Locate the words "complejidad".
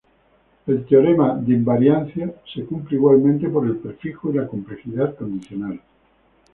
4.47-5.15